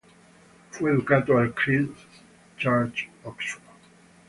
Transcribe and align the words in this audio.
Fu 0.71 0.87
educato 0.87 1.37
al 1.37 1.53
Christ 1.53 1.93
Church, 2.57 3.05
Oxford. 3.21 3.67